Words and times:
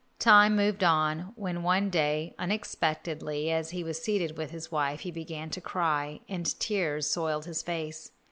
Time 0.17 0.55
moved 0.55 0.83
on, 0.83 1.31
when 1.35 1.61
one 1.61 1.91
day, 1.91 2.33
unexpectedly, 2.39 3.51
as 3.51 3.69
he 3.69 3.83
was 3.83 4.01
seated 4.01 4.35
with 4.35 4.49
his 4.49 4.71
wife, 4.71 5.01
he 5.01 5.11
began 5.11 5.51
to 5.51 5.61
cry 5.61 6.21
and 6.27 6.59
tears 6.59 7.05
soiled 7.05 7.45
his 7.45 7.61
face. 7.61 8.09